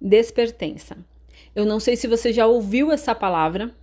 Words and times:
despertença. 0.00 0.96
Eu 1.54 1.64
não 1.64 1.80
sei 1.80 1.96
se 1.96 2.06
você 2.06 2.32
já 2.32 2.46
ouviu 2.46 2.92
essa 2.92 3.14
palavra, 3.14 3.74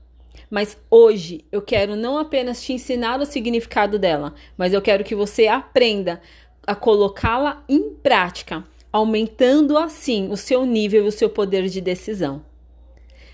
mas 0.49 0.77
hoje 0.89 1.43
eu 1.51 1.61
quero 1.61 1.95
não 1.95 2.17
apenas 2.17 2.61
te 2.61 2.73
ensinar 2.73 3.19
o 3.19 3.25
significado 3.25 3.97
dela, 3.97 4.33
mas 4.57 4.73
eu 4.73 4.81
quero 4.81 5.03
que 5.03 5.15
você 5.15 5.47
aprenda 5.47 6.21
a 6.65 6.75
colocá-la 6.75 7.63
em 7.67 7.89
prática, 7.89 8.63
aumentando 8.91 9.77
assim 9.77 10.29
o 10.31 10.37
seu 10.37 10.65
nível 10.65 11.05
e 11.05 11.07
o 11.07 11.11
seu 11.11 11.29
poder 11.29 11.67
de 11.67 11.81
decisão. 11.81 12.43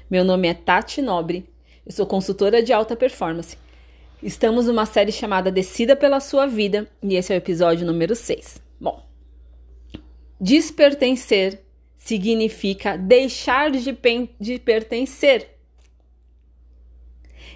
Meu 0.09 0.23
nome 0.23 0.47
é 0.47 0.53
Tati 0.53 1.01
Nobre, 1.01 1.47
eu 1.85 1.91
sou 1.91 2.05
consultora 2.05 2.61
de 2.61 2.73
alta 2.73 2.95
performance. 2.95 3.57
Estamos 4.21 4.67
numa 4.67 4.85
série 4.85 5.11
chamada 5.11 5.51
Decida 5.51 5.95
pela 5.95 6.19
Sua 6.19 6.45
Vida 6.45 6.87
e 7.01 7.15
esse 7.15 7.33
é 7.33 7.35
o 7.35 7.37
episódio 7.37 7.87
número 7.87 8.15
6. 8.15 8.61
Bom, 8.79 9.03
despertencer 10.39 11.61
significa 12.03 12.97
deixar 12.97 13.69
de, 13.69 13.95
de 14.39 14.59
pertencer. 14.59 15.55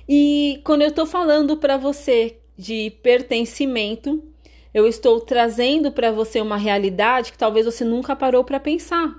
E 0.07 0.61
quando 0.63 0.83
eu 0.83 0.89
estou 0.89 1.07
falando 1.07 1.57
para 1.57 1.77
você 1.77 2.37
de 2.55 2.91
pertencimento, 3.01 4.23
eu 4.71 4.87
estou 4.87 5.20
trazendo 5.20 5.91
para 5.91 6.11
você 6.11 6.39
uma 6.39 6.57
realidade 6.57 7.31
que 7.31 7.37
talvez 7.39 7.65
você 7.65 7.84
nunca 7.84 8.15
parou 8.15 8.43
para 8.43 8.59
pensar. 8.59 9.15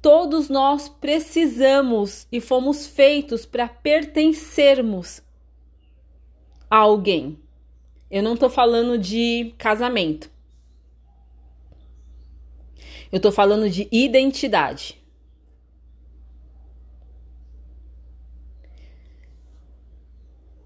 Todos 0.00 0.48
nós 0.48 0.88
precisamos 0.88 2.26
e 2.30 2.40
fomos 2.40 2.86
feitos 2.86 3.44
para 3.44 3.68
pertencermos 3.68 5.20
a 6.70 6.76
alguém. 6.76 7.36
Eu 8.08 8.22
não 8.22 8.34
estou 8.34 8.48
falando 8.48 8.96
de 8.96 9.52
casamento. 9.58 10.31
Eu 13.12 13.18
estou 13.18 13.30
falando 13.30 13.68
de 13.68 13.86
identidade. 13.92 14.98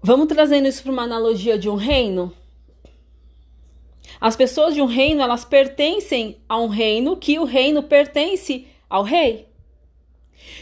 Vamos 0.01 0.27
trazendo 0.27 0.69
isso 0.69 0.81
para 0.81 0.91
uma 0.93 1.03
analogia 1.03 1.59
de 1.59 1.69
um 1.69 1.75
reino? 1.75 2.33
As 4.21 4.37
pessoas 4.37 4.73
de 4.73 4.81
um 4.81 4.85
reino, 4.85 5.21
elas 5.21 5.43
pertencem 5.43 6.37
a 6.47 6.57
um 6.57 6.67
reino 6.67 7.17
que 7.17 7.37
o 7.37 7.43
reino 7.43 7.83
pertence 7.83 8.65
ao 8.89 9.03
rei. 9.03 9.49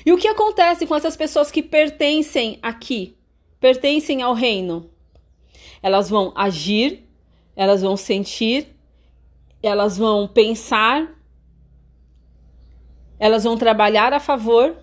E 0.04 0.12
o 0.12 0.18
que 0.18 0.28
acontece 0.28 0.88
com 0.88 0.96
essas 0.96 1.16
pessoas 1.16 1.52
que 1.52 1.62
pertencem 1.62 2.58
aqui, 2.62 3.16
pertencem 3.60 4.24
ao 4.24 4.34
reino? 4.34 4.90
Elas 5.82 6.10
vão 6.10 6.34
agir, 6.36 7.08
elas 7.56 7.84
vão 7.84 7.96
sentir, 7.96 8.76
elas 9.62 9.98
vão 9.98 10.28
pensar, 10.28 11.15
elas 13.20 13.44
vão 13.44 13.58
trabalhar 13.58 14.14
a 14.14 14.20
favor 14.20 14.76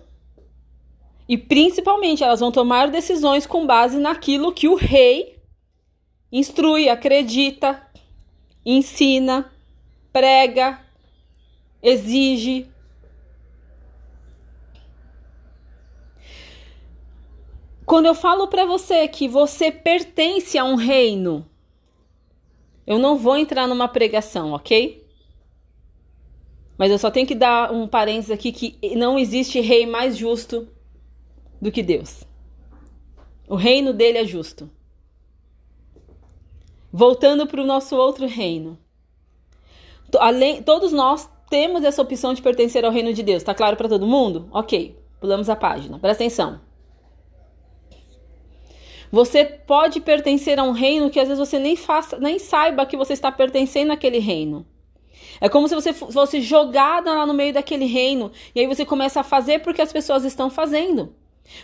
e 1.27 1.37
principalmente 1.37 2.23
elas 2.23 2.39
vão 2.39 2.51
tomar 2.51 2.89
decisões 2.89 3.45
com 3.45 3.65
base 3.65 3.97
naquilo 3.97 4.53
que 4.53 4.67
o 4.67 4.75
rei 4.75 5.41
instrui, 6.31 6.89
acredita, 6.89 7.85
ensina, 8.65 9.51
prega, 10.11 10.79
exige. 11.81 12.67
Quando 17.85 18.07
eu 18.07 18.15
falo 18.15 18.47
para 18.47 18.65
você 18.65 19.07
que 19.07 19.27
você 19.27 19.71
pertence 19.71 20.57
a 20.57 20.63
um 20.63 20.75
reino, 20.75 21.47
eu 22.87 22.97
não 22.97 23.17
vou 23.17 23.37
entrar 23.37 23.67
numa 23.67 23.87
pregação, 23.87 24.53
ok? 24.53 25.02
Mas 26.77 26.91
eu 26.91 26.97
só 26.97 27.11
tenho 27.11 27.27
que 27.27 27.35
dar 27.35 27.71
um 27.71 27.87
parênteses 27.87 28.31
aqui 28.31 28.51
que 28.51 28.95
não 28.95 29.17
existe 29.17 29.59
rei 29.59 29.85
mais 29.85 30.17
justo 30.17 30.67
do 31.61 31.71
que 31.71 31.83
Deus. 31.83 32.23
O 33.47 33.55
reino 33.55 33.93
dele 33.93 34.17
é 34.17 34.25
justo. 34.25 34.69
Voltando 36.91 37.47
para 37.47 37.61
o 37.61 37.65
nosso 37.65 37.95
outro 37.95 38.27
reino. 38.27 38.77
Além, 40.19 40.61
todos 40.61 40.91
nós 40.91 41.29
temos 41.49 41.83
essa 41.83 42.01
opção 42.01 42.33
de 42.33 42.41
pertencer 42.41 42.85
ao 42.85 42.91
reino 42.91 43.13
de 43.13 43.23
Deus. 43.23 43.41
Está 43.41 43.53
claro 43.53 43.77
para 43.77 43.89
todo 43.89 44.07
mundo? 44.07 44.47
Ok, 44.51 44.97
pulamos 45.19 45.49
a 45.49 45.55
página. 45.55 45.99
Presta 45.99 46.23
atenção. 46.23 46.61
Você 49.11 49.45
pode 49.45 50.01
pertencer 50.01 50.57
a 50.57 50.63
um 50.63 50.71
reino 50.71 51.11
que 51.11 51.19
às 51.19 51.27
vezes 51.27 51.37
você 51.37 51.59
nem 51.59 51.75
faça, 51.75 52.17
nem 52.17 52.39
saiba 52.39 52.85
que 52.85 52.97
você 52.97 53.13
está 53.13 53.31
pertencendo 53.31 53.91
àquele 53.91 54.17
reino. 54.17 54.65
É 55.39 55.49
como 55.49 55.67
se 55.67 55.75
você 55.75 55.93
fosse 55.93 56.41
jogada 56.41 57.13
lá 57.13 57.25
no 57.25 57.33
meio 57.33 57.53
daquele 57.53 57.85
reino 57.85 58.31
e 58.53 58.59
aí 58.59 58.67
você 58.67 58.85
começa 58.85 59.19
a 59.19 59.23
fazer 59.23 59.59
porque 59.59 59.81
as 59.81 59.91
pessoas 59.91 60.23
estão 60.23 60.49
fazendo. 60.49 61.15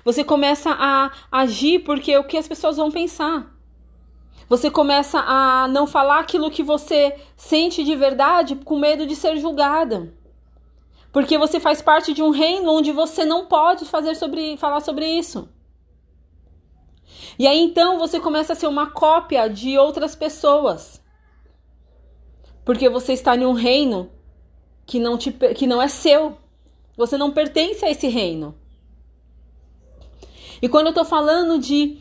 Você 0.04 0.24
começa 0.24 0.72
a 0.72 1.12
agir 1.32 1.80
porque 1.80 2.18
o 2.18 2.24
que 2.24 2.38
as 2.38 2.48
pessoas 2.48 2.78
vão 2.78 2.92
pensar. 2.92 3.56
Você 4.48 4.72
começa 4.72 5.20
a 5.20 5.68
não 5.68 5.86
falar 5.86 6.20
aquilo 6.20 6.50
que 6.50 6.64
você 6.64 7.16
sente 7.38 7.84
de 7.84 7.96
verdade 7.96 8.56
com 8.56 8.80
medo 8.80 9.06
de 9.06 9.16
ser 9.16 9.38
julgada. 9.38 10.12
Porque 11.12 11.38
você 11.38 11.60
faz 11.60 11.82
parte 11.82 12.14
de 12.14 12.22
um 12.22 12.30
reino 12.32 12.72
onde 12.72 12.92
você 12.92 13.26
não 13.26 13.46
pode 13.46 13.86
fazer 13.86 14.16
sobre, 14.16 14.58
falar 14.58 14.80
sobre 14.82 15.06
isso. 15.06 15.50
E 17.38 17.48
aí 17.48 17.60
então 17.60 17.98
você 17.98 18.20
começa 18.20 18.54
a 18.54 18.56
ser 18.56 18.68
uma 18.68 18.92
cópia 18.92 19.48
de 19.48 19.78
outras 19.78 20.16
pessoas. 20.16 20.99
Porque 22.70 22.88
você 22.88 23.14
está 23.14 23.36
em 23.36 23.48
um 23.48 23.54
reino 23.54 24.12
que 24.86 25.00
não, 25.00 25.18
te, 25.18 25.32
que 25.32 25.66
não 25.66 25.82
é 25.82 25.88
seu. 25.88 26.38
Você 26.96 27.18
não 27.18 27.32
pertence 27.32 27.84
a 27.84 27.90
esse 27.90 28.08
reino. 28.08 28.54
E 30.62 30.70
quando 30.70 30.86
eu 30.86 30.92
estou 30.92 31.04
falando 31.04 31.58
de 31.58 31.98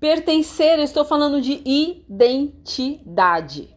pertencer, 0.00 0.76
eu 0.76 0.82
estou 0.82 1.04
falando 1.04 1.40
de 1.40 1.62
identidade. 1.64 3.72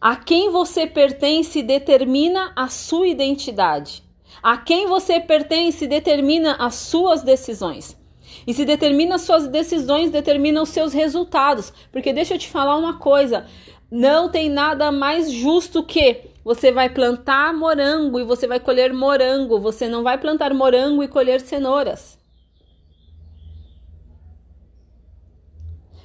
A 0.00 0.16
quem 0.16 0.50
você 0.50 0.84
pertence 0.84 1.62
determina 1.62 2.52
a 2.56 2.66
sua 2.66 3.06
identidade. 3.06 4.02
A 4.42 4.56
quem 4.56 4.88
você 4.88 5.20
pertence 5.20 5.86
determina 5.86 6.56
as 6.56 6.74
suas 6.74 7.22
decisões. 7.22 7.96
E 8.46 8.54
se 8.54 8.64
determina 8.64 9.16
as 9.16 9.22
suas 9.22 9.48
decisões, 9.48 10.10
determina 10.10 10.62
os 10.62 10.68
seus 10.68 10.92
resultados. 10.92 11.72
Porque 11.92 12.12
deixa 12.12 12.34
eu 12.34 12.38
te 12.38 12.48
falar 12.48 12.76
uma 12.76 12.98
coisa: 12.98 13.46
não 13.90 14.28
tem 14.30 14.48
nada 14.48 14.92
mais 14.92 15.30
justo 15.30 15.82
que 15.82 16.30
você 16.44 16.72
vai 16.72 16.88
plantar 16.88 17.52
morango 17.54 18.18
e 18.18 18.24
você 18.24 18.46
vai 18.46 18.60
colher 18.60 18.92
morango. 18.92 19.60
Você 19.60 19.88
não 19.88 20.02
vai 20.02 20.18
plantar 20.18 20.52
morango 20.54 21.02
e 21.02 21.08
colher 21.08 21.40
cenouras. 21.40 22.18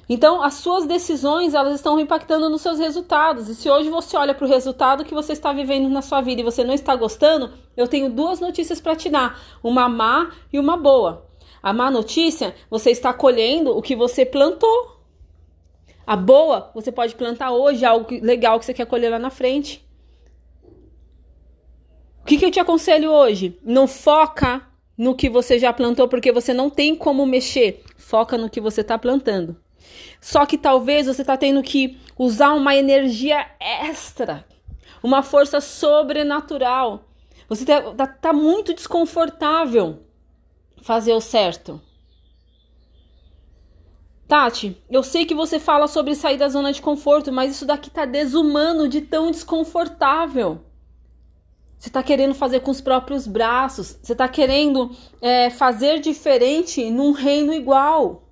Então, 0.08 0.42
as 0.42 0.54
suas 0.54 0.86
decisões, 0.86 1.54
elas 1.54 1.76
estão 1.76 1.98
impactando 1.98 2.48
nos 2.50 2.60
seus 2.60 2.78
resultados. 2.78 3.48
E 3.48 3.54
se 3.54 3.70
hoje 3.70 3.88
você 3.88 4.16
olha 4.16 4.34
para 4.34 4.44
o 4.44 4.48
resultado 4.48 5.04
que 5.04 5.14
você 5.14 5.32
está 5.32 5.52
vivendo 5.52 5.88
na 5.88 6.02
sua 6.02 6.20
vida 6.20 6.42
e 6.42 6.44
você 6.44 6.62
não 6.62 6.74
está 6.74 6.94
gostando, 6.94 7.50
eu 7.76 7.88
tenho 7.88 8.10
duas 8.10 8.38
notícias 8.40 8.80
para 8.80 8.94
te 8.94 9.08
dar, 9.08 9.40
uma 9.62 9.88
má 9.88 10.30
e 10.52 10.58
uma 10.58 10.76
boa. 10.76 11.26
A 11.64 11.72
má 11.72 11.90
notícia, 11.90 12.54
você 12.68 12.90
está 12.90 13.10
colhendo 13.14 13.74
o 13.74 13.80
que 13.80 13.96
você 13.96 14.26
plantou. 14.26 15.00
A 16.06 16.14
boa, 16.14 16.70
você 16.74 16.92
pode 16.92 17.14
plantar 17.14 17.52
hoje 17.52 17.86
algo 17.86 18.06
legal 18.20 18.58
que 18.58 18.66
você 18.66 18.74
quer 18.74 18.84
colher 18.84 19.08
lá 19.08 19.18
na 19.18 19.30
frente. 19.30 19.82
O 22.20 22.26
que, 22.26 22.36
que 22.36 22.44
eu 22.44 22.50
te 22.50 22.60
aconselho 22.60 23.10
hoje? 23.10 23.58
Não 23.62 23.88
foca 23.88 24.60
no 24.94 25.14
que 25.14 25.30
você 25.30 25.58
já 25.58 25.72
plantou, 25.72 26.06
porque 26.06 26.30
você 26.30 26.52
não 26.52 26.68
tem 26.68 26.94
como 26.94 27.24
mexer. 27.24 27.82
Foca 27.96 28.36
no 28.36 28.50
que 28.50 28.60
você 28.60 28.82
está 28.82 28.98
plantando. 28.98 29.56
Só 30.20 30.44
que 30.44 30.58
talvez 30.58 31.06
você 31.06 31.22
está 31.22 31.34
tendo 31.34 31.62
que 31.62 31.98
usar 32.18 32.52
uma 32.52 32.76
energia 32.76 33.42
extra, 33.58 34.44
uma 35.02 35.22
força 35.22 35.62
sobrenatural. 35.62 37.06
Você 37.48 37.62
está 37.62 37.80
tá, 37.94 38.06
tá 38.06 38.32
muito 38.34 38.74
desconfortável 38.74 40.04
fazer 40.84 41.14
o 41.14 41.20
certo. 41.20 41.80
Tati, 44.28 44.76
eu 44.90 45.02
sei 45.02 45.24
que 45.24 45.34
você 45.34 45.58
fala 45.58 45.88
sobre 45.88 46.14
sair 46.14 46.36
da 46.36 46.48
zona 46.48 46.74
de 46.74 46.82
conforto, 46.82 47.32
mas 47.32 47.52
isso 47.52 47.64
daqui 47.64 47.88
tá 47.90 48.04
desumano 48.04 48.86
de 48.86 49.00
tão 49.00 49.30
desconfortável. 49.30 50.60
Você 51.78 51.88
está 51.88 52.02
querendo 52.02 52.34
fazer 52.34 52.60
com 52.60 52.70
os 52.70 52.82
próprios 52.82 53.26
braços. 53.26 53.98
Você 54.02 54.12
está 54.12 54.28
querendo 54.28 54.90
é, 55.22 55.48
fazer 55.48 56.00
diferente 56.00 56.90
num 56.90 57.12
reino 57.12 57.54
igual. 57.54 58.28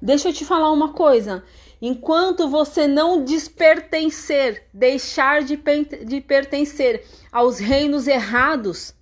Deixa 0.00 0.28
eu 0.28 0.32
te 0.32 0.44
falar 0.44 0.70
uma 0.72 0.92
coisa. 0.92 1.42
Enquanto 1.80 2.48
você 2.48 2.86
não 2.86 3.24
despertencer, 3.24 4.68
deixar 4.74 5.42
de, 5.42 5.58
de 6.04 6.20
pertencer 6.20 7.06
aos 7.32 7.58
reinos 7.58 8.06
errados, 8.06 8.94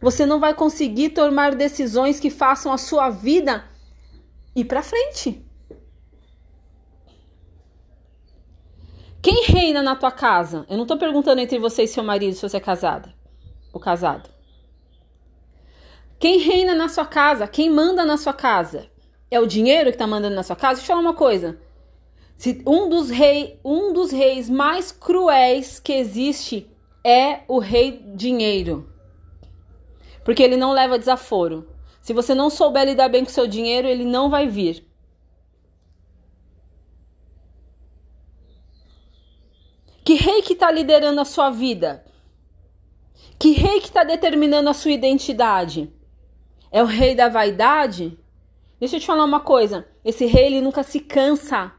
você 0.00 0.26
não 0.26 0.40
vai 0.40 0.54
conseguir 0.54 1.10
tomar 1.10 1.54
decisões 1.54 2.20
que 2.20 2.30
façam 2.30 2.72
a 2.72 2.78
sua 2.78 3.10
vida 3.10 3.64
ir 4.54 4.64
para 4.64 4.82
frente. 4.82 5.44
Quem 9.22 9.46
reina 9.46 9.82
na 9.82 9.96
tua 9.96 10.10
casa? 10.10 10.66
Eu 10.68 10.76
não 10.76 10.84
tô 10.84 10.98
perguntando 10.98 11.40
entre 11.40 11.58
você 11.58 11.84
e 11.84 11.88
seu 11.88 12.04
marido 12.04 12.34
se 12.34 12.42
você 12.42 12.58
é 12.58 12.60
casada 12.60 13.14
ou 13.72 13.80
casado. 13.80 14.28
Quem 16.18 16.38
reina 16.38 16.74
na 16.74 16.88
sua 16.88 17.06
casa? 17.06 17.48
Quem 17.48 17.70
manda 17.70 18.04
na 18.04 18.16
sua 18.16 18.34
casa? 18.34 18.86
É 19.30 19.40
o 19.40 19.46
dinheiro 19.46 19.90
que 19.90 19.98
tá 19.98 20.06
mandando 20.06 20.36
na 20.36 20.42
sua 20.42 20.56
casa? 20.56 20.74
Deixa 20.74 20.92
eu 20.92 20.96
falar 20.96 21.08
uma 21.08 21.16
coisa. 21.16 21.58
Se 22.36 22.62
um 22.66 22.88
dos, 22.88 23.10
rei, 23.10 23.58
um 23.64 23.92
dos 23.92 24.10
reis 24.10 24.50
mais 24.50 24.92
cruéis 24.92 25.80
que 25.80 25.92
existe 25.92 26.70
é 27.02 27.40
o 27.48 27.58
rei 27.58 28.02
dinheiro. 28.14 28.93
Porque 30.24 30.42
ele 30.42 30.56
não 30.56 30.72
leva 30.72 30.98
desaforo. 30.98 31.68
Se 32.00 32.12
você 32.12 32.34
não 32.34 32.50
souber 32.50 32.86
lidar 32.86 33.08
bem 33.08 33.24
com 33.24 33.30
seu 33.30 33.46
dinheiro, 33.46 33.86
ele 33.86 34.04
não 34.04 34.30
vai 34.30 34.46
vir. 34.46 34.86
Que 40.04 40.14
rei 40.14 40.42
que 40.42 40.52
está 40.52 40.70
liderando 40.70 41.20
a 41.20 41.24
sua 41.24 41.50
vida? 41.50 42.04
Que 43.38 43.52
rei 43.52 43.80
que 43.80 43.88
está 43.88 44.04
determinando 44.04 44.68
a 44.68 44.74
sua 44.74 44.92
identidade? 44.92 45.90
É 46.70 46.82
o 46.82 46.86
rei 46.86 47.14
da 47.14 47.28
vaidade? 47.28 48.18
Deixa 48.78 48.96
eu 48.96 49.00
te 49.00 49.06
falar 49.06 49.24
uma 49.24 49.40
coisa. 49.40 49.86
Esse 50.04 50.26
rei 50.26 50.46
ele 50.46 50.60
nunca 50.60 50.82
se 50.82 51.00
cansa. 51.00 51.72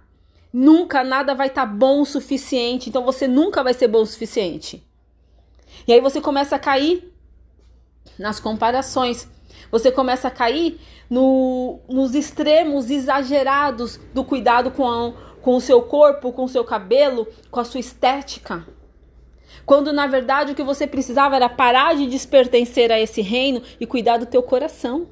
Nunca 0.52 1.04
nada 1.04 1.36
vai 1.36 1.48
estar 1.48 1.68
tá 1.68 1.72
bom 1.72 2.02
o 2.02 2.06
suficiente. 2.06 2.90
Então 2.90 3.04
você 3.04 3.28
nunca 3.28 3.64
vai 3.64 3.74
ser 3.74 3.88
bom 3.88 4.02
o 4.02 4.06
suficiente. 4.08 4.84
E 5.88 5.94
aí 5.94 6.02
você 6.02 6.20
começa 6.20 6.56
a 6.56 6.60
cair 6.60 7.15
nas 8.18 8.40
comparações. 8.40 9.28
Você 9.72 9.92
começa 9.92 10.28
a 10.28 10.32
cair 10.32 10.80
no, 11.10 11.80
nos 11.88 12.16
extremos 12.16 12.90
exagerados 12.90 14.00
do 14.14 14.24
cuidado 14.24 14.72
com, 14.72 14.88
a, 14.88 15.14
com 15.42 15.56
o 15.56 15.62
seu 15.62 15.82
corpo, 15.82 16.32
com 16.32 16.46
o 16.46 16.50
seu 16.50 16.64
cabelo, 16.64 17.28
com 17.50 17.60
a 17.60 17.66
sua 17.66 17.80
estética. 17.80 18.66
Quando 19.66 19.92
na 19.92 20.08
verdade 20.08 20.52
o 20.52 20.56
que 20.56 20.64
você 20.64 20.86
precisava 20.86 21.36
era 21.36 21.50
parar 21.50 21.96
de 21.96 22.08
despertencer 22.08 22.92
a 22.92 23.00
esse 23.00 23.22
reino 23.22 23.62
e 23.80 23.86
cuidar 23.86 24.18
do 24.18 24.26
teu 24.26 24.44
coração. 24.44 25.08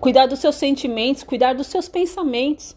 Cuidar 0.00 0.26
dos 0.26 0.38
seus 0.38 0.54
sentimentos, 0.54 1.22
cuidar 1.22 1.54
dos 1.54 1.66
seus 1.66 1.88
pensamentos. 1.88 2.74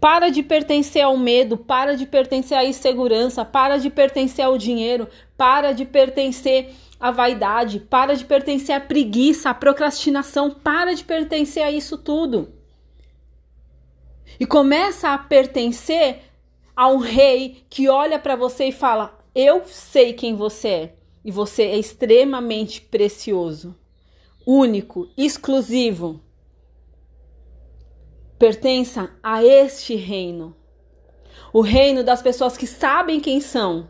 Para 0.00 0.28
de 0.28 0.42
pertencer 0.42 1.02
ao 1.02 1.16
medo, 1.16 1.56
para 1.56 1.96
de 1.96 2.06
pertencer 2.06 2.56
à 2.56 2.64
insegurança, 2.64 3.44
para 3.44 3.78
de 3.78 3.90
pertencer 3.90 4.44
ao 4.44 4.56
dinheiro, 4.56 5.08
para 5.36 5.72
de 5.72 5.84
pertencer 5.84 6.70
à 7.00 7.10
vaidade, 7.10 7.80
para 7.80 8.14
de 8.14 8.24
pertencer 8.24 8.74
à 8.74 8.80
preguiça, 8.80 9.50
à 9.50 9.54
procrastinação, 9.54 10.50
para 10.50 10.94
de 10.94 11.04
pertencer 11.04 11.62
a 11.64 11.70
isso 11.70 11.98
tudo. 11.98 12.52
E 14.38 14.46
começa 14.46 15.10
a 15.10 15.18
pertencer 15.18 16.20
a 16.76 16.88
um 16.88 16.98
rei 16.98 17.64
que 17.68 17.88
olha 17.88 18.20
para 18.20 18.36
você 18.36 18.66
e 18.66 18.72
fala: 18.72 19.18
Eu 19.34 19.62
sei 19.66 20.12
quem 20.12 20.36
você 20.36 20.68
é, 20.68 20.94
e 21.24 21.32
você 21.32 21.64
é 21.64 21.76
extremamente 21.76 22.80
precioso, 22.80 23.74
único, 24.46 25.08
exclusivo 25.16 26.20
pertença 28.38 29.10
a 29.22 29.44
este 29.44 29.96
reino. 29.96 30.54
O 31.52 31.60
reino 31.60 32.04
das 32.04 32.22
pessoas 32.22 32.56
que 32.56 32.66
sabem 32.66 33.20
quem 33.20 33.40
são 33.40 33.88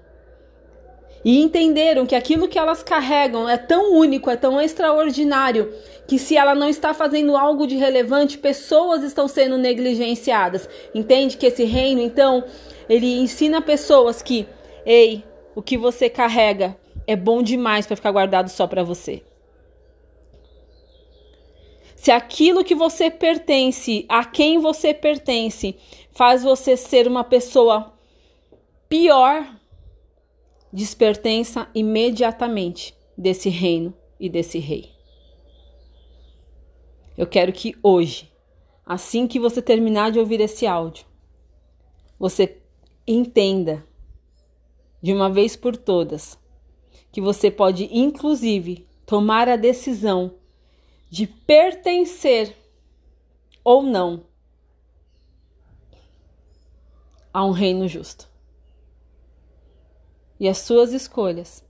e 1.24 1.42
entenderam 1.42 2.06
que 2.06 2.14
aquilo 2.14 2.48
que 2.48 2.58
elas 2.58 2.82
carregam 2.82 3.48
é 3.48 3.56
tão 3.56 3.92
único, 3.92 4.30
é 4.30 4.36
tão 4.36 4.60
extraordinário, 4.60 5.72
que 6.06 6.18
se 6.18 6.36
ela 6.36 6.54
não 6.54 6.68
está 6.68 6.94
fazendo 6.94 7.36
algo 7.36 7.66
de 7.66 7.76
relevante, 7.76 8.38
pessoas 8.38 9.02
estão 9.02 9.26
sendo 9.26 9.58
negligenciadas. 9.58 10.68
Entende 10.94 11.36
que 11.36 11.46
esse 11.46 11.64
reino, 11.64 12.00
então, 12.00 12.44
ele 12.88 13.18
ensina 13.18 13.60
pessoas 13.60 14.22
que, 14.22 14.46
ei, 14.86 15.24
o 15.54 15.60
que 15.60 15.76
você 15.76 16.08
carrega 16.08 16.76
é 17.06 17.16
bom 17.16 17.42
demais 17.42 17.86
para 17.86 17.96
ficar 17.96 18.12
guardado 18.12 18.48
só 18.48 18.66
para 18.66 18.84
você. 18.84 19.22
Se 21.98 22.12
aquilo 22.12 22.62
que 22.62 22.76
você 22.76 23.10
pertence, 23.10 24.06
a 24.08 24.24
quem 24.24 24.60
você 24.60 24.94
pertence, 24.94 25.76
faz 26.12 26.44
você 26.44 26.76
ser 26.76 27.08
uma 27.08 27.24
pessoa 27.24 27.92
pior, 28.88 29.44
despertença 30.72 31.68
imediatamente 31.74 32.94
desse 33.16 33.48
reino 33.48 33.92
e 34.18 34.28
desse 34.28 34.60
rei. 34.60 34.92
Eu 37.16 37.26
quero 37.26 37.52
que 37.52 37.74
hoje, 37.82 38.32
assim 38.86 39.26
que 39.26 39.40
você 39.40 39.60
terminar 39.60 40.12
de 40.12 40.20
ouvir 40.20 40.40
esse 40.40 40.68
áudio, 40.68 41.04
você 42.16 42.62
entenda 43.08 43.84
de 45.02 45.12
uma 45.12 45.28
vez 45.28 45.56
por 45.56 45.76
todas 45.76 46.38
que 47.10 47.20
você 47.20 47.50
pode, 47.50 47.90
inclusive, 47.92 48.86
tomar 49.04 49.48
a 49.48 49.56
decisão 49.56 50.38
de 51.10 51.26
pertencer 51.26 52.54
ou 53.64 53.82
não 53.82 54.24
a 57.32 57.44
um 57.44 57.50
reino 57.50 57.86
justo. 57.86 58.28
E 60.40 60.48
as 60.48 60.58
suas 60.58 60.92
escolhas 60.92 61.64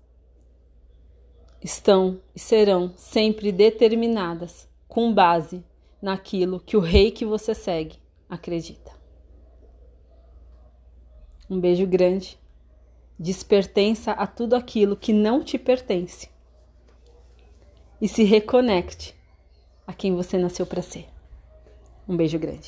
estão 1.63 2.21
e 2.35 2.39
serão 2.39 2.93
sempre 2.97 3.51
determinadas 3.51 4.69
com 4.87 5.13
base 5.13 5.65
naquilo 6.01 6.61
que 6.61 6.77
o 6.77 6.81
rei 6.81 7.11
que 7.11 7.25
você 7.25 7.55
segue 7.55 7.99
acredita. 8.29 8.93
Um 11.51 11.59
beijo 11.59 11.87
grande. 11.87 12.39
Despertença 13.19 14.13
a 14.13 14.27
tudo 14.27 14.55
aquilo 14.55 14.97
que 14.97 15.13
não 15.13 15.43
te 15.43 15.59
pertence. 15.59 16.29
E 18.01 18.07
se 18.07 18.23
reconecte 18.23 19.18
a 19.89 19.93
quem 19.95 20.15
você 20.15 20.37
nasceu 20.37 20.67
para 20.67 20.83
ser. 20.83 21.07
Um 22.07 22.15
beijo 22.15 22.39
grande. 22.39 22.67